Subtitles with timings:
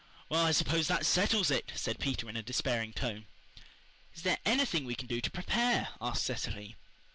[0.29, 3.27] "Well, I suppose that settles it," said Peter, in despairing tone.
[4.15, 6.75] "Is there anything we can do to PREPARE?" asked Cecily.